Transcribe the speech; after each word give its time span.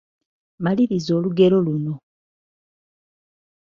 Maliriza 0.63 1.11
olugero 1.19 1.57
luno. 1.65 1.93